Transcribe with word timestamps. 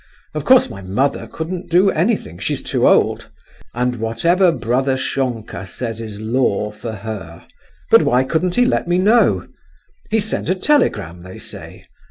Of 0.33 0.45
course 0.45 0.67
my 0.67 0.81
mother 0.81 1.29
couldn't 1.31 1.69
do 1.69 1.91
anything—she's 1.91 2.63
too 2.63 2.87
old—and 2.87 3.97
whatever 3.97 4.51
brother 4.51 4.97
Senka 4.97 5.67
says 5.67 6.01
is 6.01 6.19
law 6.19 6.71
for 6.71 6.91
her! 6.93 7.45
But 7.91 8.01
why 8.01 8.23
couldn't 8.23 8.55
he 8.55 8.65
let 8.65 8.87
me 8.87 8.97
know? 8.97 9.45
He 10.09 10.19
sent 10.19 10.49
a 10.49 10.55
telegram, 10.55 11.21
they 11.21 11.37
say. 11.37 11.85